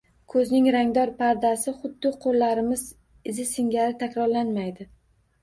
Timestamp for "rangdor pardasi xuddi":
0.75-2.11